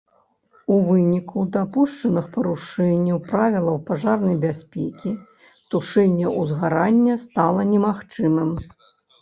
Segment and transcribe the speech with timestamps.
[0.75, 5.11] У выніку дапушчаных парушэнняў правілаў пажарнай бяспекі
[5.75, 8.51] тушэнне узгарання стала немагчымым.